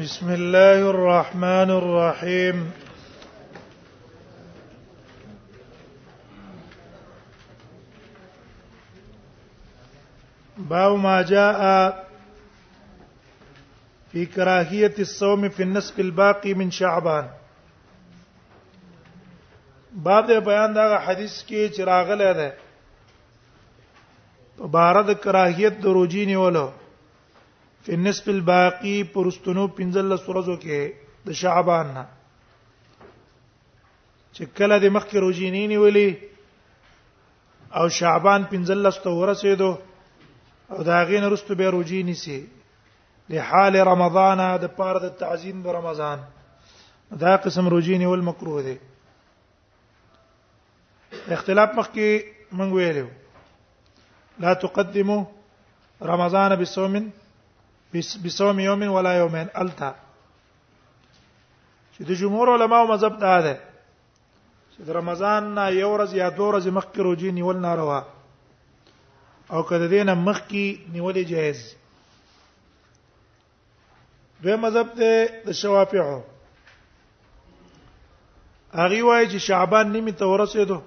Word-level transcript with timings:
بسم 0.00 0.28
الله 0.32 0.88
الرحمن 0.90 1.70
الرحيم 1.70 2.58
باب 10.72 10.92
ما 10.98 11.20
جاء 11.22 11.60
في 14.12 14.26
كراهية 14.26 14.94
الصوم 14.98 15.48
في 15.48 15.62
النصف 15.62 16.00
الباقي 16.00 16.54
من 16.54 16.70
شعبان 16.70 17.28
باب 19.92 20.26
دې 20.26 20.40
بیان 20.46 20.74
دا 20.74 20.88
حدیث 21.04 21.36
کې 21.42 21.68
چراغ 21.76 22.14
لري 22.22 22.50
په 24.56 24.72
بارد 24.78 25.14
کراهیت 25.28 25.78
د 25.82 26.00
روجینی 26.00 26.36
ولو 26.36 26.68
فنسب 27.86 28.28
الباقی 28.30 28.92
پرستونو 29.12 29.62
پنځله 29.78 30.16
سورزو 30.24 30.54
کې 30.64 30.82
د 31.28 31.36
شعبان 31.40 31.88
نه 31.94 32.02
چې 34.34 34.42
کله 34.58 34.76
د 34.84 34.90
مخکې 34.96 35.18
روزینې 35.24 35.62
نیولې 35.72 36.08
او 37.80 37.86
شعبان 37.98 38.44
15 38.52 39.00
ته 39.06 39.10
ورسېدو 39.20 39.70
او 40.74 40.78
دا 40.88 40.98
غین 41.08 41.24
رستو 41.34 41.54
به 41.60 41.70
روزینې 41.76 42.14
سي 42.24 42.38
له 43.34 43.40
حال 43.48 43.74
رمضان 43.88 44.38
د 44.64 44.66
پاره 44.76 44.98
د 45.06 45.08
تعظیم 45.22 45.58
د 45.64 45.66
رمضان 45.78 46.18
دا 47.22 47.32
قسم 47.36 47.68
روزینې 47.74 48.06
ول 48.12 48.22
مکروه 48.28 48.60
دي 48.68 48.76
اختلاف 51.38 51.70
مخکې 51.80 52.06
منګ 52.60 52.72
ویلو 52.78 53.08
لا 54.46 54.52
تقدموا 54.62 55.20
رمضان 56.10 56.50
بصوم 56.60 56.94
بسوم 57.94 58.60
یوم 58.60 58.82
ولا 58.92 59.12
یومین 59.14 59.46
التا 59.62 59.92
چې 61.96 62.00
د 62.08 62.18
جمهور 62.20 62.48
علماو 62.56 62.86
مذهب 62.92 63.18
دا 63.20 63.34
ده 63.46 63.54
چې 64.72 64.80
د 64.86 64.96
رمضان 64.98 65.42
نه 65.56 65.64
یو 65.82 65.88
ورځ 65.94 66.10
یا 66.22 66.28
دوه 66.36 66.46
ورځې 66.50 66.70
مخکې 66.78 66.98
روزي 67.08 67.30
نیول 67.38 67.56
ناروا 67.66 68.00
او 69.52 69.60
کله 69.68 69.86
دې 69.92 70.02
نه 70.10 70.14
مخکې 70.28 70.66
نیول 70.94 71.16
جایز 71.32 71.60
دوی 74.44 74.56
مذهب 74.64 74.88
ته 74.98 75.10
د 75.50 75.60
شوافیعو 75.60 76.16
هغه 78.80 79.02
وایي 79.08 79.26
چې 79.32 79.38
شعبان 79.48 79.86
نیمه 79.98 80.12
ته 80.22 80.30
ورسېدو 80.32 80.78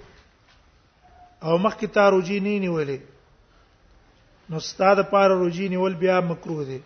او 1.44 1.58
مخکې 1.58 1.88
تا 2.00 2.10
روزي 2.18 2.40
نه 2.50 2.58
نیولې 2.66 3.00
نو 4.54 4.60
ستاده 4.72 5.02
پار 5.16 5.30
روزي 5.44 5.70
نیول 5.78 5.94
بیا 6.04 6.20
مکروه 6.34 6.66
دي 6.66 6.82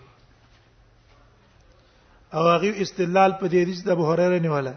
او 2.36 2.44
هغه 2.56 2.70
استدلال 2.84 3.32
په 3.42 3.46
دې 3.52 3.58
حدیث 3.64 3.80
د 3.84 3.90
ابو 3.96 4.04
هريره 4.10 4.40
نیوله 4.46 4.74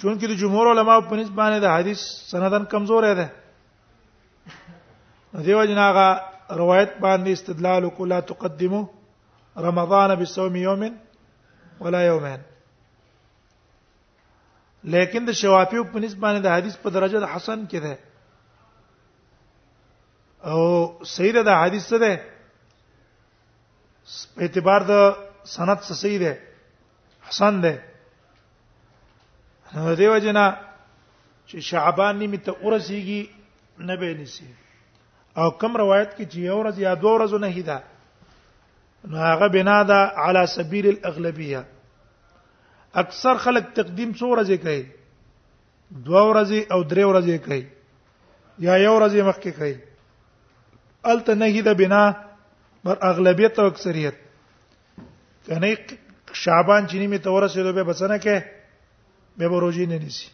چون 0.00 0.14
کې 0.18 0.26
د 0.30 0.34
جمهور 0.42 0.66
علما 0.74 0.94
په 1.10 1.14
نسبت 1.20 1.36
باندې 1.40 1.58
د 1.62 1.66
حدیث 1.76 2.00
سندن 2.30 2.64
کمزور 2.74 3.02
ده 3.20 3.26
دیو 5.46 5.64
جناغه 5.72 6.06
روایت 6.62 6.90
باندې 7.04 7.30
استدلال 7.32 7.88
کو 7.96 8.04
لا 8.12 8.20
تقدمو 8.30 8.82
رمضان 9.66 10.14
بصوم 10.20 10.56
يوم 10.68 10.82
ولا 11.84 12.00
يومين 12.06 12.40
لیکن 14.94 15.20
د 15.24 15.30
شوافی 15.42 15.84
په 15.92 15.98
نسبت 16.04 16.20
باندې 16.20 16.40
د 16.42 16.48
حدیث 16.56 16.74
په 16.84 16.88
درجه 16.96 17.18
د 17.20 17.26
حسن 17.34 17.66
کې 17.70 17.78
ده 17.86 17.94
او 20.52 20.60
سید 21.16 21.36
د 21.46 21.50
حدیث 21.62 21.84
څه 21.92 21.98
ده 22.04 22.31
اعتبار 24.42 24.80
د 24.88 24.92
سند 25.54 25.76
څه 25.86 25.92
صحیح 26.02 26.18
ده 26.22 26.32
حسن 27.28 27.54
ده 27.64 27.74
نو 29.74 29.94
دیو 30.00 30.14
جنا 30.24 30.46
چې 31.48 31.56
شعبان 31.68 32.14
نیمه 32.22 32.38
ته 32.48 32.52
ورسیږي 32.64 33.22
نه 33.90 33.94
به 34.02 34.08
نسی 34.20 34.46
او 35.40 35.46
کم 35.60 35.72
روایت 35.82 36.10
کې 36.16 36.24
چې 36.30 36.38
یو 36.48 36.56
ورځ 36.62 36.76
یا 36.86 36.92
دوه 37.00 37.12
ورځې 37.16 37.38
نه 37.44 37.48
هیدا 37.56 37.78
نو 39.12 39.16
هغه 39.30 39.46
بنا 39.54 39.76
ده 39.90 39.98
علی 40.26 40.42
سبیل 40.56 40.86
الاغلبیه 40.94 41.62
اکثر 43.04 43.34
خلک 43.44 43.64
تقدیم 43.78 44.10
څو 44.18 44.24
ورځې 44.32 44.56
کوي 44.64 44.82
دوه 46.06 46.22
ورځې 46.30 46.58
او 46.74 46.80
درې 46.90 47.04
ورځې 47.10 47.36
کوي 47.44 47.62
یا 48.66 48.74
یو 48.86 48.92
ورځې 48.98 49.20
مخکې 49.28 49.50
کوي 49.58 49.74
الته 51.12 51.32
نه 51.40 51.46
هیدا 51.56 51.72
بنا 51.84 52.04
بر 52.84 52.98
اغلبیت 53.02 53.58
او 53.58 53.66
اکثریت 53.66 54.14
کنه 55.48 55.76
شعبان 56.32 56.86
چینی 56.86 57.06
می 57.06 57.18
تور 57.18 57.42
رسیدو 57.44 57.72
به 57.72 57.84
بسنه 57.84 58.18
کې 58.20 58.36
به 59.38 59.48
به 59.48 59.58
روزي 59.60 59.86
نه 59.86 59.98
نیسی 59.98 60.28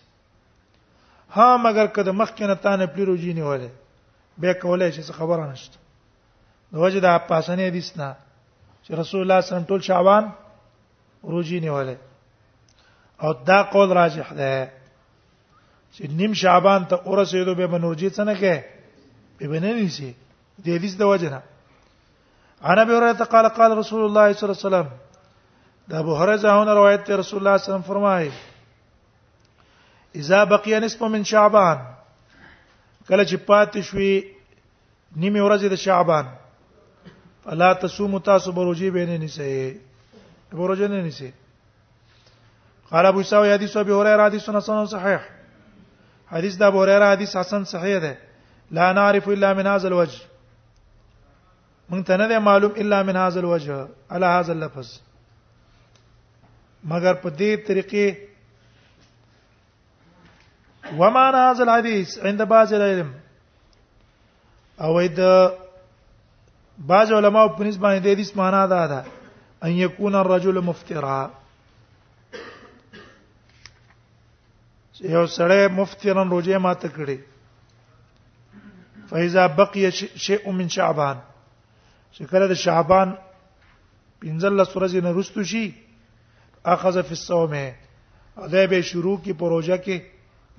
ها 1.31 1.57
مگر 1.65 1.87
کده 1.87 2.11
مخ 2.13 2.31
کې 2.37 2.41
نه 2.43 2.55
تانه 2.55 2.87
پلی 2.87 3.05
روزي 3.05 3.33
نه 3.33 3.43
وله 3.45 3.71
به 4.39 4.55
کولای 4.55 4.93
شي 4.93 5.03
خبره 5.03 5.51
نشته 5.53 5.77
نو 6.73 6.79
وجه 6.81 7.01
دا 7.01 7.19
پاسنه 7.19 7.63
حدیث 7.67 7.97
نه 7.97 8.17
چې 8.85 8.91
رسول 8.91 9.21
الله 9.21 9.41
صلی 9.41 9.51
الله 9.57 9.57
علیه 9.57 9.67
وسلم 9.67 9.79
ټول 9.79 9.83
شعبان 9.87 10.33
روزي 11.23 11.61
نه 11.61 11.71
وله 11.73 11.97
او 13.23 13.33
دا 13.33 13.63
قول 13.63 13.93
راجح 13.93 14.33
ده 14.33 14.71
چې 15.95 16.11
نیم 16.11 16.33
شعبان 16.33 16.85
ته 16.87 16.97
اورسېدو 17.07 17.55
به 17.57 17.67
بنورجی 17.67 18.11
څنګه 18.11 18.37
کې 18.41 18.63
به 19.39 19.49
بننی 19.49 19.89
شي 19.89 20.15
د 20.65 20.69
حدیث 20.69 20.97
د 20.97 21.03
وجه 21.03 21.31
نه 21.31 21.43
عن 22.63 22.79
ابي 22.79 22.93
هريره 22.93 23.13
قال 23.25 23.49
قال 23.49 23.79
رسول 23.79 24.07
الله 24.07 24.33
صلى 24.33 24.43
الله 24.43 24.51
عليه 24.51 24.67
وسلم 24.77 24.89
دا 25.89 25.99
ابو 25.99 26.17
هريره 26.17 26.37
زاهونه 26.37 26.73
روایت 26.73 27.05
ته 27.07 27.17
رسول 27.17 27.39
الله 27.39 27.57
صلی 27.59 27.65
الله 27.65 27.67
علیه 27.77 27.83
وسلم 27.83 27.95
فرمایي 27.95 28.33
اذا 30.15 30.45
بقي 30.45 30.81
نصف 30.81 31.03
من 31.03 31.25
شعبان 31.25 31.79
کله 33.09 33.25
چې 33.25 33.37
پاتې 33.51 33.79
شوي 33.81 34.25
نیمه 35.17 35.43
ورځ 35.49 35.65
د 35.65 35.75
شعبان 35.75 36.27
فلا 37.45 37.73
تصوم 37.75 38.19
تاسو 38.19 38.53
بروجي 38.53 38.91
به 38.91 39.05
نه 39.07 39.17
نسي 39.19 39.81
بروجي 40.53 40.89
نه 40.89 41.01
نسي 41.03 41.33
قال 42.91 43.07
ابو 43.07 43.21
اسحاق 43.21 43.45
حدیث 43.47 43.77
ابي 43.77 43.93
هريره 43.93 44.25
حدیث 44.27 44.49
حسن 44.51 44.87
صحيح 44.87 45.21
حدیث 46.31 46.57
د 46.59 46.63
ابو 46.63 46.83
هريره 46.83 47.11
حدیث 47.13 47.37
حسن 47.37 47.65
صحيح 47.65 47.99
ده 47.99 48.19
لا 48.71 48.93
نعرف 48.93 49.29
الا 49.29 49.55
من 49.55 49.67
هذا 49.67 49.89
الوجه 49.89 50.28
مونږ 51.91 52.03
ته 52.07 52.15
نه 52.21 52.27
معلوم 52.47 52.73
الا 52.85 52.99
من 53.09 53.17
هاذ 53.17 53.35
الوجه 53.41 53.77
على 54.11 54.27
هاذ 54.27 54.51
اللفظ 54.55 54.89
مگر 56.91 57.15
په 57.23 57.29
دې 57.39 57.53
طریقې 57.69 58.07
وما 60.99 61.25
هاذ 61.37 61.61
الحديث 61.67 62.09
عند 62.31 62.41
بعض 62.51 62.73
العلم 62.81 63.09
او 64.89 64.99
د 65.21 65.23
بعض 66.91 67.09
علماء 67.21 67.45
په 67.49 67.65
نسبت 67.65 67.83
باندې 67.87 68.03
د 68.03 68.15
دې 68.15 68.37
معنا 68.43 68.63
دا 68.75 68.83
ده 68.93 69.01
ان 69.69 69.75
يكون 69.79 70.15
الرجل 70.25 70.57
مفترا 70.69 71.21
یو 75.01 75.27
سړی 75.27 75.69
مفترن 75.81 76.27
روزه 76.37 76.59
ماته 76.69 76.89
کړي 77.01 77.19
فاذا 79.11 79.43
بقي 79.63 79.85
شيء 80.29 80.45
من 80.61 80.69
شعبان 80.79 81.17
چې 82.13 82.25
کله 82.33 82.45
د 82.49 82.55
شعبان 82.65 83.09
پنځله 84.23 84.65
ورځې 84.77 85.01
نه 85.07 85.11
رستو 85.21 85.43
شي 85.53 85.65
اخذ 86.75 86.97
فی 87.09 87.15
الصوم 87.21 87.53
ادب 88.47 88.75
شروع 88.91 89.17
کی 89.25 89.33
پروژه 89.33 89.77
کې 89.85 89.97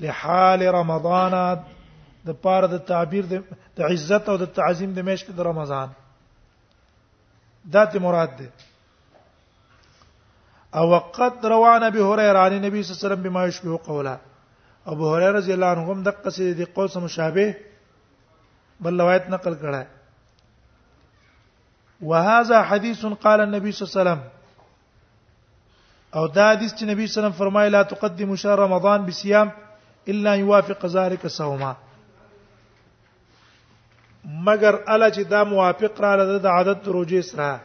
لحال 0.06 0.62
رمضان 0.80 1.36
د 2.28 2.36
پاره 2.44 2.68
د 2.72 2.78
تعبیر 2.88 3.26
د 3.78 3.82
عزت 3.92 4.30
او 4.30 4.38
د 4.38 4.46
تعظیم 4.60 4.94
د 4.94 5.00
میاشت 5.10 5.30
د 5.36 5.40
رمضان 5.50 5.90
دات 7.74 7.96
مراد 8.08 8.32
ده 8.40 8.50
او 10.80 10.90
وقت 10.92 11.46
روان 11.54 11.84
ابي 11.84 12.00
هريره 12.00 12.40
عن 12.40 12.54
النبي 12.54 12.84
صلى 12.84 12.92
الله 12.92 13.02
عليه 13.02 13.06
وسلم 13.10 13.24
بما 13.28 13.46
يشبه 13.46 13.78
قولا 13.92 14.18
ابو 14.96 15.14
هريره 15.16 15.32
رضی 15.38 15.54
الله 15.54 15.66
عنه 15.76 15.92
هم 15.94 16.04
دقه 16.10 16.30
سي 16.38 16.54
دي 16.60 16.64
قوس 16.66 16.98
مشابه 16.98 17.48
بل 18.86 19.02
روایت 19.02 19.30
نقل 19.30 19.56
کړه 19.64 19.99
وهذا 22.02 22.62
حديث 22.64 23.06
قال 23.06 23.42
النبي 23.42 23.72
صلى 23.72 23.84
الله 23.84 24.02
عليه 24.02 24.02
وسلم 24.22 24.30
او 26.16 26.28
دا 26.28 26.52
حدیث 26.54 26.74
چې 26.74 26.84
نبی 26.84 27.08
صلی 27.08 27.24
الله 27.24 27.28
علیه 27.28 27.36
وسلم 27.36 27.38
فرمایي 27.38 27.70
لا 27.70 27.84
تقدموا 27.84 28.36
شهر 28.36 28.60
رمضان 28.60 29.06
بصيام 29.06 29.52
الا 30.08 30.34
يوافق 30.36 30.86
ذلك 30.86 31.28
صوما 31.28 31.74
مگر 34.26 34.76
الا 34.90 35.10
چې 35.12 35.20
دا 35.20 35.44
موافق 35.44 36.02
را 36.02 36.16
لده 36.16 36.38
د 36.38 36.46
عادت 36.46 36.84
روزې 36.88 37.22
سره 37.24 37.60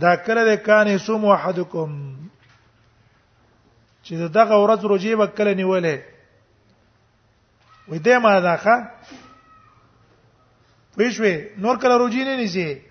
دا 0.00 0.16
کله 0.16 0.44
د 0.44 0.54
کان 0.62 0.88
یصوم 0.88 1.24
احدکم 1.26 1.96
چې 4.04 4.12
دغه 4.14 4.64
ورځ 4.64 4.84
روزې 4.84 5.14
وکړه 5.16 5.54
نیولې 5.56 5.98
وې 7.88 7.98
دې 7.98 8.16
ما 8.22 8.40
داخه 8.40 8.88
پښوی 10.98 11.58
نور 11.58 11.76
کله 11.78 11.96
روزې 11.98 12.24
نه 12.26 12.36
نیسی 12.36 12.82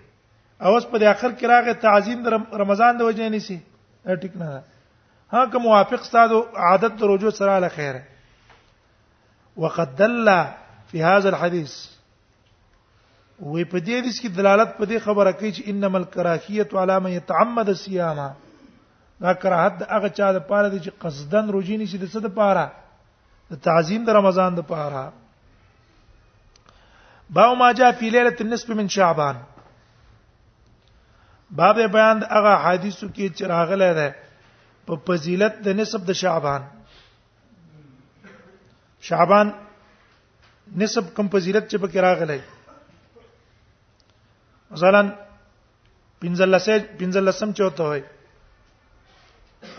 اوس 0.68 0.84
په 0.90 0.98
دې 1.02 1.06
اخر 1.10 1.30
کې 1.38 1.46
راغی 1.52 1.72
تعظیم 1.84 2.20
د 2.22 2.26
رمضان 2.62 2.98
د 2.98 3.02
وجه 3.08 3.28
نه 3.34 3.38
سي 3.46 3.56
ټیک 4.24 4.36
نه 4.42 4.50
ها 5.34 5.42
که 5.54 5.58
موافق 5.64 6.04
ستاسو 6.08 6.38
عادت 6.68 6.92
د 7.00 7.10
روزو 7.12 7.30
سره 7.38 7.56
له 7.64 7.68
خیره 7.78 8.02
وقد 9.64 9.96
دل 10.02 10.28
في 10.92 11.02
هذا 11.02 11.28
الحديث 11.32 11.72
وې 13.40 13.64
په 13.72 13.78
دې 13.78 13.94
حدیث 13.98 14.20
کې 14.20 14.28
دلالت 14.38 14.72
په 14.78 14.84
دې 14.86 14.98
خبره 15.08 15.32
کوي 15.42 15.52
چې 15.52 15.62
انما 15.74 15.98
الكراهيه 16.02 16.68
على 16.74 17.00
من 17.06 17.10
يتعمد 17.18 17.68
الصيام 17.76 18.20
دا 19.24 19.32
کراهت 19.34 19.82
هغه 19.88 20.08
چا 20.20 20.32
د 20.38 20.46
پاره 20.52 20.68
دي 20.68 20.80
چې 20.80 20.90
قصدن 21.06 21.50
روزي 21.56 21.76
نشي 21.84 21.98
د 22.04 22.08
څه 22.08 22.20
د 22.26 22.34
پاره 22.38 22.70
د 23.52 23.62
تعظیم 23.70 24.04
د 24.10 24.22
رمضان 24.22 24.54
د 24.60 24.70
پاره 24.74 25.06
باو 27.38 27.54
ما 27.62 27.70
جاء 27.80 27.90
في 27.98 28.10
ليله 28.16 28.36
النصف 28.46 28.70
من 28.80 28.88
شعبان 28.94 29.40
باب 31.56 31.76
بیان 31.94 32.20
هغه 32.36 32.52
حدیثو 32.66 33.06
کې 33.14 33.28
چې 33.38 33.44
راغله 33.54 33.88
ده 33.98 34.06
په 34.90 34.96
فضیلت 35.08 35.58
د 35.66 35.74
نسب 35.80 36.06
د 36.10 36.16
شعبان 36.20 36.62
شعبان 39.08 39.50
نسب 40.84 41.12
کوم 41.18 41.28
فضیلت 41.34 41.64
چې 41.70 41.76
پکې 41.82 42.00
راغله 42.06 42.38
مثلا 44.74 45.02
پنځلسه 46.22 46.74
پنځلسم 47.02 47.52
چوته 47.58 47.90
وي 47.90 48.00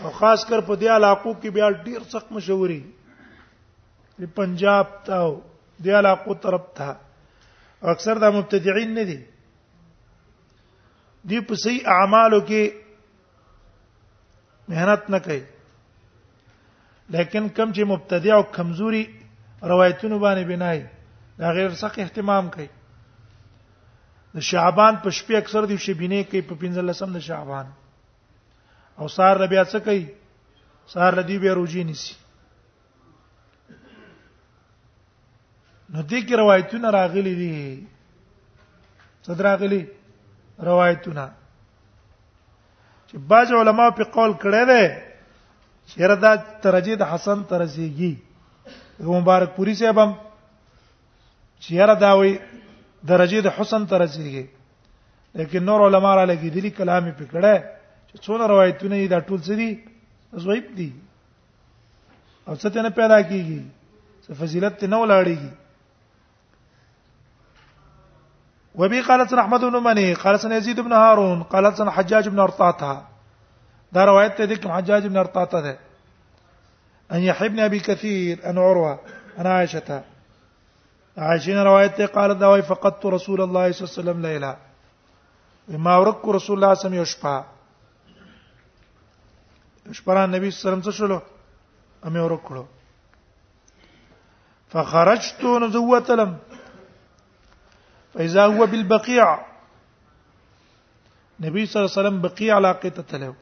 او 0.02 0.10
خاص 0.22 0.44
کر 0.48 0.60
په 0.66 0.74
دې 0.80 0.88
علاقو 0.98 1.32
کې 1.40 1.50
بیا 1.56 1.70
ډیر 1.90 2.00
سخت 2.16 2.32
مشهوري 2.38 2.80
په 4.22 4.26
پنجاب 4.40 4.86
تاو 5.10 5.28
دې 5.84 5.92
علاقو 6.02 6.34
طرف 6.46 6.70
ته 6.76 6.96
اکثر 7.96 8.18
د 8.26 8.34
مبتدعين 8.38 8.94
نه 9.00 9.10
دي 9.14 9.20
دی 11.28 11.38
په 11.50 11.54
صحیح 11.64 11.86
اعمالو 11.98 12.40
کې 12.48 12.62
مهنت 14.68 15.02
نه 15.12 15.18
کوي 15.26 15.42
لیکن 17.14 17.44
کم 17.56 17.68
چې 17.76 17.82
مبتدع 17.92 18.32
او 18.36 18.42
کمزوري 18.56 19.04
روایتونو 19.72 20.18
باندې 20.24 20.44
بنای 20.50 20.80
دا 21.38 21.48
غیر 21.58 21.72
سخت 21.84 21.98
اهتمام 22.04 22.50
کوي 22.56 22.66
د 24.34 24.38
شعبان 24.48 24.94
په 25.02 25.08
شپې 25.18 25.34
اکثر 25.40 25.62
دی 25.72 25.76
شبینه 25.86 26.22
کوي 26.34 26.40
په 26.50 26.54
15 26.66 27.14
د 27.16 27.24
شعبان 27.30 27.66
او 28.98 29.08
سار 29.16 29.36
ربیا 29.46 29.64
څه 29.64 29.78
کوي 29.88 30.06
سار 30.96 31.12
لدی 31.22 31.38
به 31.46 31.52
روجي 31.62 31.84
نسی 31.92 32.14
نو 35.92 36.00
دې 36.08 36.20
کې 36.26 36.34
روایتونه 36.46 36.90
راغلي 37.00 37.34
دي 37.44 37.52
صدر 39.26 39.44
راغلي 39.52 39.68
دي 39.88 40.03
روایتونه 40.62 41.28
چې 43.10 43.18
باج 43.28 43.52
علما 43.60 43.88
په 43.98 44.04
قول 44.14 44.32
کړه 44.32 44.64
ده 44.64 45.02
چیرې 45.88 46.16
دا 46.24 46.36
ترجید 46.66 47.02
حسن 47.02 47.42
ترسیږي 47.50 48.14
مبارک 49.00 49.50
پوری 49.56 49.74
صاحب 49.74 49.98
هم 50.02 50.12
چیرې 51.58 51.94
دا 52.00 52.12
وي 52.14 52.38
درجه 53.04 53.40
د 53.46 53.56
حسن 53.58 53.86
ترسیږي 53.86 54.46
لیکن 55.42 55.62
نور 55.64 55.80
علما 55.86 56.14
را 56.16 56.24
لګي 56.26 56.50
دلی 56.54 56.70
کلامي 56.78 57.12
پکړه 57.12 57.54
چې 58.08 58.14
څونه 58.24 58.44
روایتونه 58.54 59.02
دا 59.10 59.20
ټول 59.20 59.38
سری 59.48 59.74
زویب 60.44 60.64
دي 60.76 60.92
او 62.48 62.54
څه 62.56 62.68
ته 62.74 62.82
نه 62.82 62.90
پیدا 63.00 63.20
کیږي 63.22 63.60
څه 64.24 64.30
فضیلت 64.42 64.84
نه 64.84 64.96
ولاړیږي 65.02 65.52
وبي 68.74 69.00
قالت 69.00 69.32
احمد 69.32 69.60
بن 69.60 69.76
مني 69.82 70.14
قالت 70.14 70.44
يزيد 70.44 70.80
بن 70.80 70.92
هارون 70.92 71.42
قالت 71.42 71.82
حجاج 71.82 72.28
بن 72.28 72.38
ارطاطه 72.38 73.04
دا 73.92 74.04
روایت 74.04 74.38
ته 74.38 74.44
دي 74.44 74.56
کوم 74.56 74.72
حجاج 74.72 75.06
بن 75.06 75.16
ارطاطه 75.16 75.60
ده 75.60 75.78
ان 77.12 77.20
يحبني 77.20 77.64
ابي 77.64 77.78
كثير 77.80 78.50
ان 78.50 78.58
عروه 78.58 78.98
انا 79.38 79.54
عائشه 79.54 80.02
عائشه 81.18 81.62
روایت 81.62 81.94
ته 81.98 82.06
قالت 82.06 82.36
دا 82.36 82.46
وي 82.48 82.62
فقدت 82.62 83.06
رسول 83.06 83.40
الله 83.40 83.72
صلى 83.72 83.82
الله 83.88 83.98
عليه 84.00 84.12
وسلم 84.12 84.22
ليله 84.22 84.56
ما 85.68 85.96
ورك 85.96 86.28
رسول 86.28 86.56
الله 86.56 86.74
صلى 86.74 86.74
الله 86.74 86.74
عليه 86.74 87.00
وسلم 87.00 87.02
یشپا 87.02 87.34
شپره 89.92 90.26
نبی 90.26 90.50
صلی 90.50 90.70
الله 90.72 90.72
عليه 90.72 90.88
وسلم 90.88 90.92
څه 90.92 90.92
شلو 90.98 91.20
امه 92.06 92.24
ورکړو 92.28 92.62
فخرجت 94.68 95.44
نزوتلم 95.44 96.36
فاذا 98.14 98.46
هو 98.46 98.66
بالبقيع 98.66 99.40
نبي 101.40 101.66
صلى 101.66 101.82
الله 101.84 101.94
عليه 101.96 102.08
وسلم 102.08 102.20
بقيع 102.22 102.56
علاقه 102.56 102.88
ته 102.88 103.02
تلو 103.02 103.34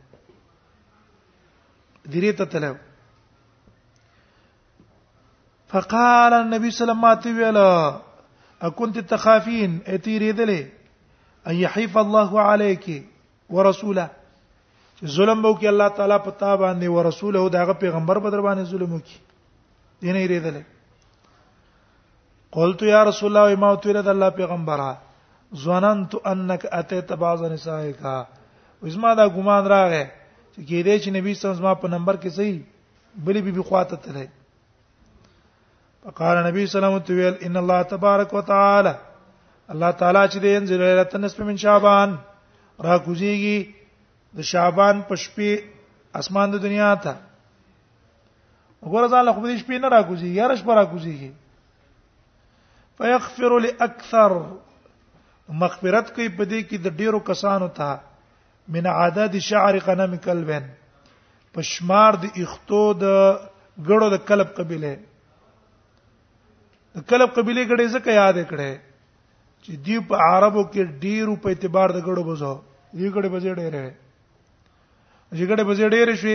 دیری 2.07 2.33
تلو 2.33 2.77
فقال 5.69 6.33
النبي 6.33 6.71
صلى 6.71 6.93
الله 6.93 7.09
عليه 7.09 7.31
وسلم 7.31 8.01
اكنت 8.63 8.99
تخافين 8.99 9.79
اتيري 9.87 10.31
ذلي 10.33 10.69
ان 11.47 11.55
يحيف 11.55 11.99
الله 11.99 12.41
عليك 12.41 13.05
ورسوله 13.51 14.09
ظلم 15.05 15.45
وکي 15.45 15.69
الله 15.69 15.89
تعالی 15.89 16.19
پتا 16.25 16.51
باندې 16.57 16.89
ورسوله 16.99 17.49
داغه 17.51 17.81
پیغمبر 17.85 18.21
په 18.27 18.31
در 18.35 18.41
باندې 18.47 18.71
ظلم 18.75 18.93
وکي 18.93 19.19
دینه 20.03 20.19
یې 20.19 20.63
قلت 22.53 22.83
یا 22.83 23.03
رسول 23.09 23.37
الله 23.37 23.57
ما 23.61 23.71
تویره 23.83 24.03
د 24.07 24.09
الله 24.13 24.31
پیغمبره 24.41 24.89
ظننت 25.65 26.13
انک 26.33 26.63
اتیت 26.79 27.13
بعض 27.23 27.43
نسائک 27.53 28.01
وزما 28.83 29.13
دا 29.21 29.27
ګمان 29.37 29.65
راغې 29.75 30.05
چې 30.53 30.61
کېدې 30.69 30.97
چې 31.03 31.09
نبی 31.17 31.33
صلی 31.35 31.45
الله 31.45 31.57
علیه 31.57 31.65
وسلم 31.65 31.83
په 31.85 31.89
نمبر 31.97 32.17
کې 32.23 32.31
صحیح 32.39 32.59
بلې 33.25 33.41
بيبي 33.49 33.63
خواته 33.71 33.97
تلې 34.05 34.27
فقال 36.05 36.37
نبی 36.51 36.67
صلی 36.69 36.79
الله 36.79 36.93
علیه 37.01 37.33
وسلم 37.33 37.51
ان 37.51 37.57
الله 37.65 37.83
تبارک 37.97 38.31
وتعالى 38.39 38.95
الله 39.73 39.91
تعالی 39.91 40.25
چې 40.33 40.39
دې 40.43 40.51
انزل 40.61 40.81
لیلۃ 40.87 41.15
النصف 41.21 41.41
من 41.49 41.57
شعبان 41.67 42.17
را 42.89 42.97
کوزيږي 42.99 43.67
د 44.41 44.51
شعبان 44.55 45.03
په 45.11 45.15
شپې 45.25 45.61
اسمان 46.21 46.53
د 46.55 46.63
دنیا 46.67 46.95
ته 47.05 47.13
وګوره 48.83 49.09
ځاله 49.15 49.33
خو 49.33 49.41
دې 49.41 49.57
شپې 49.63 49.79
نه 49.85 49.89
را 49.95 50.03
کوزيږي 50.03 50.35
یا 50.41 50.53
رش 50.53 50.63
پر 50.71 50.75
را 50.81 50.85
کوزيږي 50.91 51.31
فيغفر 52.99 53.53
لاكثر 53.65 54.33
مغفرت 55.63 56.09
کوي 56.15 56.29
په 56.37 56.45
دې 56.51 56.61
کې 56.69 56.79
د 56.85 56.99
ډیرو 57.01 57.19
کسانو 57.31 57.69
ته 57.79 57.95
من 58.77 58.87
عدد 58.93 59.39
شعر 59.49 59.79
قنم 59.87 60.17
کلبن 60.27 60.69
پشمار 61.57 62.19
د 62.27 62.39
اختو 62.43 62.83
د 63.05 63.07
غړو 63.89 64.09
د 64.15 64.23
کلب 64.31 64.53
قبيله 64.61 64.95
د 66.95 66.99
کلب 67.11 67.35
قبيله 67.37 67.65
غړې 67.71 67.87
زکه 67.97 68.13
یاد 68.21 68.39
کړي 68.51 68.73
چې 69.65 69.73
دی 69.89 69.99
په 70.13 70.31
عربو 70.31 70.63
کې 70.73 70.83
ډیرو 71.09 71.37
په 71.43 71.49
اعتبار 71.57 71.91
د 71.99 72.05
غړو 72.07 72.25
بزو 72.31 72.55
یې 73.01 73.19
غړې 73.19 73.35
بزې 73.35 73.53
ډېرې 73.59 73.87
چې 75.37 75.51
غړې 75.51 75.69
بزې 75.69 75.87
ډېرې 75.95 76.15
شي 76.23 76.35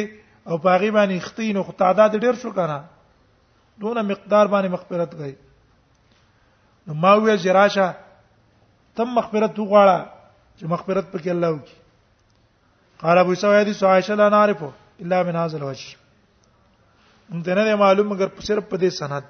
او 0.52 0.58
پاغي 0.68 0.92
باندې 0.98 1.16
اختین 1.22 1.58
او 1.58 1.72
تعداد 1.82 2.12
ډېر 2.24 2.36
شو 2.42 2.52
کنه 2.52 2.78
دونه 3.84 4.02
مقدار 4.12 4.46
باندې 4.54 4.70
مغفرت 4.78 5.12
کوي 5.20 5.36
نو 6.88 6.94
ما 6.94 7.14
وې 7.14 7.36
زراشه 7.44 7.88
تم 8.98 9.16
مغفرت 9.20 9.58
غواړه 9.60 10.00
چې 10.58 10.64
مغفرت 10.74 11.10
پکې 11.14 11.30
الله 11.30 11.50
وکي 11.50 11.76
قال 13.02 13.18
ابو 13.24 13.34
سعيد 13.42 13.72
سعائشه 13.80 14.16
لا 14.22 14.30
نعرفه 14.36 14.70
الا 15.06 15.24
من 15.32 15.36
هذا 15.40 15.58
الوجه 15.58 15.96
موږ 17.32 17.50
نه 17.60 17.76
معلوم 17.84 18.08
مگر 18.14 18.30
صرف 18.52 18.64
په 18.72 18.78
دې 18.78 18.90
سند 18.90 19.24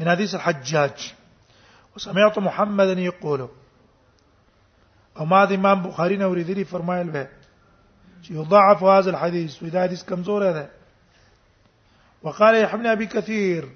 من 0.00 0.08
حديث 0.14 0.34
الحجاج 0.40 1.08
وسمعت 1.96 2.38
محمدا 2.50 3.00
يقول 3.04 3.40
او 5.18 5.24
ما 5.30 5.44
دي 5.50 5.54
امام 5.60 5.82
بخاری 5.86 6.16
نه 6.16 6.24
اوریدلی 6.24 6.64
فرمایل 6.76 7.10
به 7.18 7.26
چې 8.22 8.30
يضعف 8.40 8.82
هذا 8.92 9.10
الحديث 9.16 9.60
واذا 9.62 9.82
حدیث 9.84 10.04
کمزور 10.14 10.50
ده 10.52 10.70
وقال 12.26 12.54
يحيى 12.62 12.92
ابي 12.98 13.06
كثير 13.18 13.68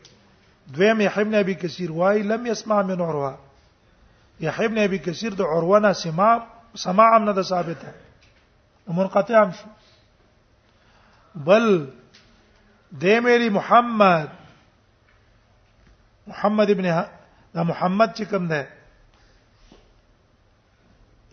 دویم 0.75 1.01
یحیی 1.01 1.25
بن 1.25 1.35
ابي 1.35 1.55
كثير 1.55 1.93
وای 1.93 2.23
لم 2.23 2.47
يسمع 2.47 2.83
من 2.83 3.01
عروه 3.01 3.39
یحیی 4.41 4.69
بن 4.69 4.79
ابي 4.79 4.99
كثير 4.99 5.35
د 5.35 5.41
عروه 5.43 5.93
سماع 5.93 6.47
سماع 6.75 7.17
هم 7.17 7.25
نه 7.25 7.43
ثابته 7.43 7.93
منقطع 8.89 9.43
هم 9.43 9.53
شو 9.53 9.67
بل 11.35 11.89
دیمری 13.01 13.51
محمد 13.51 14.29
محمد 16.27 16.71
ابن 16.71 16.83
دا 17.55 17.63
محمد 17.65 18.17
چې 18.19 18.23
کوم 18.31 18.49
ده 18.49 18.67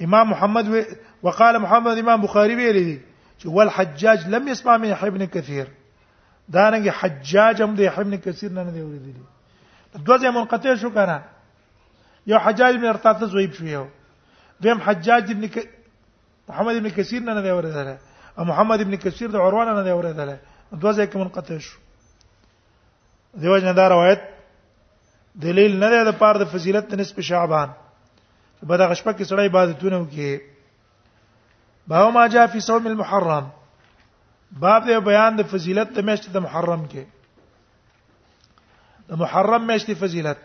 امام 0.02 0.30
محمد 0.30 0.86
وقال 1.24 1.58
محمد 1.60 1.98
امام 1.98 2.22
بخاري 2.22 2.56
ویلي 2.56 3.02
چې 3.40 3.46
والحجاج 3.46 4.28
لم 4.28 4.48
يسمع 4.48 4.78
من 4.78 4.90
يحيى 4.90 5.10
بن 5.10 5.26
كثير 5.26 5.68
دارنګ 6.56 6.86
حجاج 7.00 7.62
هم 7.64 7.72
د 7.80 7.82
ابن 7.90 8.16
کثیر 8.26 8.52
نه 8.52 8.64
نه 8.64 8.72
دی 8.76 8.82
ورېدلی 8.84 9.26
دوځه 10.06 10.32
منقطع 10.38 10.76
شو 10.84 10.90
کنه 10.98 11.18
یو 12.32 12.40
حجاج 12.46 12.76
ابن 12.78 12.86
ارتاته 12.92 13.26
زویب 13.34 13.52
شو 13.58 13.66
یو 13.74 13.86
دیم 14.64 14.82
حجاج 14.86 15.32
ابن 15.34 15.46
محمد 16.50 16.76
ابن 16.80 16.90
کثیر 16.98 17.22
نه 17.28 17.34
نه 17.34 17.42
دی 17.48 17.52
ورېدل 17.58 17.98
او 18.40 18.46
محمد 18.52 18.80
ابن 18.86 18.96
کثیر 19.04 19.30
د 19.36 19.46
عروان 19.46 19.68
نه 19.76 19.84
دی 19.88 19.92
ورېدلی 20.00 20.36
دوځه 20.80 21.06
کې 21.06 21.16
منقطع 21.24 21.58
شو 21.68 21.78
دیوژن 23.42 23.76
دا 23.76 23.88
روایت 23.90 24.22
دلیل 25.44 25.80
نه 25.84 25.90
دی 25.94 26.02
د 26.12 26.18
پاره 26.24 26.40
د 26.44 26.52
فضیلت 26.54 26.94
نسب 27.02 27.22
شعبان 27.30 27.70
شپه 28.64 29.14
کې 29.14 29.24
سړی 29.30 29.46
عبادتونه 29.52 29.98
وکي 30.00 30.42
باو 31.88 32.12
ما 32.12 32.28
جاء 32.34 32.46
في 32.48 32.60
صوم 32.60 32.88
المحرم 32.88 33.46
باب 34.58 34.84
دې 34.86 35.00
بیان 35.06 35.36
د 35.38 35.42
فضیلت 35.54 35.90
د 35.94 36.00
مسجد 36.10 36.32
د 36.34 36.38
محرم 36.42 36.86
کې 36.92 37.04
د 39.10 39.22
محرم 39.22 39.68
میاشتې 39.68 39.94
فضیلت 39.98 40.38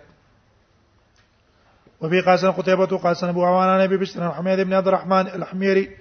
وبي 2.02 2.20
قاسم 2.20 2.50
قتيبة 2.52 2.96
قاسم 3.02 3.28
أبو 3.28 3.44
عوان 3.44 3.68
عن 3.68 3.80
أبي 3.80 3.96
بشر 3.96 4.30
حميد 4.30 4.60
بن 4.60 4.72
عبد 4.72 4.88
الرحمن 4.88 5.26
الحميري 5.28 5.96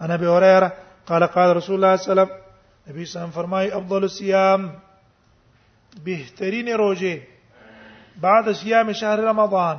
عن 0.00 0.10
أبي 0.10 0.26
هريرة 0.28 0.72
قال 1.06 1.26
قال 1.26 1.56
رسول 1.56 1.76
الله 1.76 1.96
صلى 1.96 2.12
الله 2.12 2.22
عليه 2.22 2.32
وسلم 2.32 2.44
نبی 2.92 3.04
صلی 3.04 3.20
الله 3.22 3.34
فرمای 3.34 3.70
افضل 3.70 4.02
الصيام 4.04 4.70
بهترین 6.04 6.68
روجي 6.68 7.22
بعد 8.20 8.52
صيام 8.52 8.92
شهر 8.92 9.18
رمضان 9.20 9.78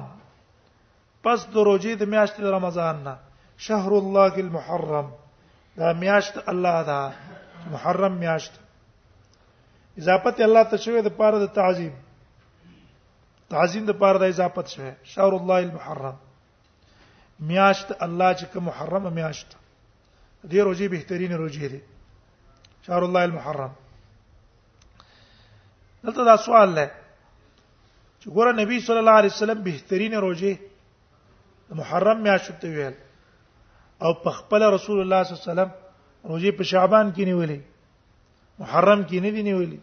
پس 1.24 1.48
دروجي 1.54 1.94
روزې 1.98 2.02
د 2.02 2.12
میاشتې 2.12 2.44
رمضان 2.44 3.16
شهر 3.58 3.92
الله 3.98 4.34
المحرم 4.38 5.12
دا 5.78 5.94
میاشت 5.94 6.34
الله 6.48 6.82
ذا 6.82 7.14
محرم 7.72 8.12
میاشت 8.12 8.54
اضافت 9.98 10.40
الله 10.42 10.64
ته 10.64 10.78
شوی 10.78 11.02
د 11.02 11.08
پاره 11.18 11.40
د 11.46 11.54
تعظیم 11.54 11.94
تعظیم 13.50 13.86
د 13.86 13.92
پاره 13.92 14.18
د 14.20 14.24
اضافت 14.34 14.68
شوی 14.74 14.92
شهر 15.04 15.34
الله 15.40 15.58
المحرم 15.68 16.16
میاشت 17.40 17.88
الله 18.00 18.34
چې 18.36 18.46
کوم 18.54 18.64
محرم 18.66 19.14
میاشت 19.14 19.48
دې 20.50 20.58
روزي 20.68 20.88
بهترین 20.88 21.32
روزي 21.32 21.68
دي 21.68 21.82
شهر 22.88 23.04
الله 23.04 23.20
المحرم 23.30 23.72
دلته 26.04 26.26
دا 26.26 26.38
سوال 26.38 26.76
دی 26.76 26.86
چې 28.20 28.28
ګوره 28.36 28.52
نبی 28.62 28.80
صلی 28.80 28.98
الله 29.04 29.12
علیه 29.22 29.32
وسلم 29.34 29.64
بهترین 29.64 30.14
روزي 30.14 30.54
محرم 31.82 32.22
میاشت 32.22 32.60
ته 32.62 32.68
ویل 32.68 32.94
او 34.04 34.14
په 34.14 34.30
خپل 34.32 34.64
رسول 34.76 35.00
الله 35.02 35.24
صلی 35.24 35.34
الله 35.34 35.42
علیه 35.52 35.74
وسلم 35.74 35.85
روزي 36.30 36.52
په 36.60 36.64
شعبان 36.74 37.12
کې 37.16 37.26
نیولې 37.26 37.60
محرم 38.60 39.02
کې 39.10 39.20
نه 39.20 39.32
دی 39.36 39.42
نیولې 39.44 39.80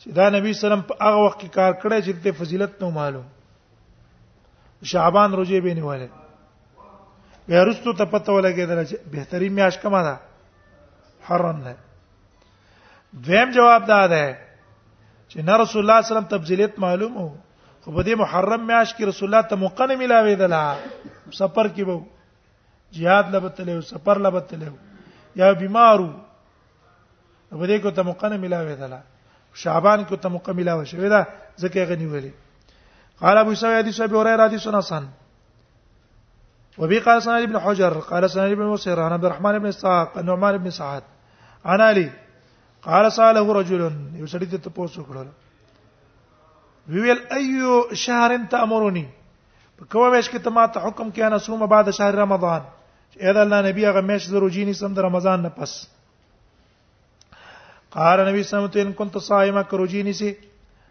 چې 0.00 0.08
دا 0.18 0.30
نبی 0.34 0.52
صلی 0.52 0.66
الله 0.66 0.66
علیه 0.66 0.76
وسلم 0.76 0.84
په 0.88 1.04
هغه 1.08 1.24
وخت 1.24 1.40
کې 1.40 1.48
کار 1.60 1.72
کړی 1.72 1.98
چې 2.06 2.12
د 2.26 2.38
فضیلت 2.42 2.82
نو 2.82 2.90
معلوم 2.98 3.26
شعبان 4.84 5.32
روزه 5.32 5.60
به 5.60 5.74
نیولې 5.74 6.08
بیا 7.48 7.62
رستو 7.64 7.92
ته 7.92 8.04
پته 8.04 8.32
ولګېدل 8.32 8.84
چې 8.84 8.96
بهتري 9.12 9.48
میاش 9.48 9.78
کما 9.78 10.02
ده 10.02 10.16
حرن 11.28 11.62
ده 11.66 11.76
دویم 13.26 13.50
جواب 13.50 13.86
دا 13.86 14.06
ده 14.06 14.36
چې 15.28 15.36
نه 15.48 15.56
رسول 15.64 15.80
الله 15.82 16.00
صلی 16.02 16.02
الله 16.02 16.02
علیه 16.02 16.08
وسلم 16.10 16.30
تبذلیت 16.38 16.78
معلوم 16.84 17.16
وو 17.16 17.28
خو 17.82 17.90
په 17.92 18.02
دې 18.02 18.18
محرم 18.22 18.66
میاش 18.66 18.94
کې 18.94 19.02
رسول 19.12 19.34
الله 19.34 19.48
ته 19.50 19.56
مقنه 19.64 19.96
ملاوېدل 19.96 20.78
سفر 21.40 21.68
کې 21.68 21.82
وو 21.82 22.04
jihad 22.98 23.26
لبتلې 23.32 23.80
سفر 23.94 24.18
لبتلې 24.18 24.70
یا 25.42 25.52
بیمارو 25.64 26.08
په 27.50 27.66
دې 27.66 27.82
کو 27.82 27.90
ته 27.90 28.02
مقنه 28.12 28.36
ملاوېدل 28.36 28.94
شعبان 29.62 30.04
کو 30.08 30.16
ته 30.24 30.28
مقنه 30.34 30.56
ملاوه 30.60 30.84
شوې 30.84 31.08
ده 31.10 31.26
ځکه 31.62 31.84
غنی 31.92 32.06
ولې 32.06 32.30
قال 33.20 33.38
ابو 33.38 33.54
سعيد 33.54 33.76
حديث 33.86 34.00
ابي 34.00 34.16
هريره 34.20 34.42
حديث 34.48 34.68
حسن 34.68 35.04
وبي 36.78 36.98
قال 37.06 37.22
سنة 37.22 37.42
ابن 37.48 37.58
حجر 37.58 37.92
قال 37.98 38.30
سنة 38.30 38.46
ابن 38.52 38.62
مصير 38.62 39.00
عن 39.00 39.12
عبد 39.12 39.24
الرحمن 39.24 39.58
بن 39.58 39.66
اسحاق 39.66 40.18
عمر 40.18 40.56
بن 40.56 40.70
سعد 40.70 41.02
عن 41.64 41.80
علي 41.80 42.08
قال 42.82 43.12
سأله 43.12 43.46
رجل 43.52 43.82
يسرد 44.22 44.52
تپوس 44.64 44.98
وکړل 44.98 45.28
ویل 46.92 47.20
ايو 47.32 47.94
شهر 47.94 48.30
انت 48.34 48.54
په 49.78 49.84
کومه 49.92 50.10
میاشت 50.10 50.32
کې 50.32 50.40
ته 50.44 50.50
ما 50.50 50.66
ته 50.66 50.80
حکم 50.80 51.10
کې 51.12 51.36
صوم 51.38 51.66
بعد 51.66 51.90
شهر 51.90 52.14
رمضان 52.14 52.60
اذا 53.20 53.42
الله 53.42 53.60
نبی 53.70 53.86
هغه 53.86 54.00
میاشت 54.00 54.28
ضروري 54.30 54.72
سم 54.72 54.92
د 54.94 54.98
رمضان 55.00 55.42
نه 55.42 55.48
پس 55.48 55.74
قال 57.90 58.26
نبي 58.28 58.42
صلی 58.42 58.82
ان 58.82 58.92
كنت 58.92 59.18
صائما 59.18 59.62
کروجینی 59.62 60.12
سي 60.12 60.34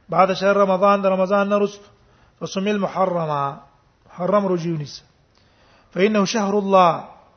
بعد 0.10 0.34
شهر 0.34 0.55
رمضان 0.55 1.01
د 1.01 1.05
رمضان 1.05 1.50
نه 1.50 1.58
رسو 1.58 1.94
فصم 2.39 2.68
المحرم 2.68 3.56
حرم 4.10 4.46
رجيونس 4.46 5.04
فإنه 5.92 6.25
شهر 6.25 6.60
الله 6.60 6.92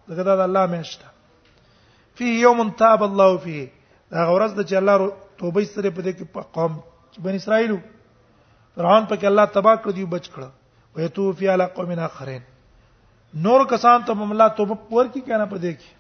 لقد 0.08 0.28
هذا 0.28 0.44
الله 0.44 0.66
من 0.66 0.82
شتا 0.82 1.08
فيه 2.16 2.42
يوم 2.42 2.70
تاب 2.70 3.02
الله 3.02 3.36
فيه 3.44 3.68
دا 4.12 4.24
غورز 4.26 4.52
د 4.58 4.60
چې 4.70 4.74
الله 4.80 5.12
توبه 5.38 5.64
ستره 5.64 5.90
په 5.90 6.00
دې 6.06 6.12
کې 6.18 6.24
قوم 6.56 6.80
بن 7.26 7.34
اسرائیل 7.34 7.78
فرعون 8.76 9.06
په 9.10 9.16
کې 9.16 9.24
الله 9.26 9.44
تبا 9.44 9.74
کړ 9.76 9.90
دی 9.98 10.04
بچ 10.04 10.24
کړ 10.34 10.42
و 10.94 10.96
یتو 11.00 11.32
فی 11.38 11.48
علی 11.54 11.66
قوم 11.76 11.90
اخرین 11.98 12.42
نور 13.46 13.64
کسان 13.74 14.04
ته 14.06 14.14
مملا 14.14 14.48
توبه 14.48 14.74
پور 14.88 15.04
کی 15.14 15.20
کنه 15.20 15.46
په 15.46 15.56
دې 15.56 15.74
کې 15.78 15.90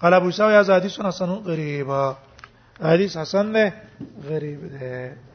قال 0.00 0.12
ابو 0.14 0.30
سعید 0.30 0.70
حدیث 0.70 1.00
حسن 1.08 1.30
غریب 1.50 1.90
حدیث 2.90 3.16
حسن 3.16 3.46
نه 3.58 3.72
غریب 4.28 4.60
ده 4.74 5.33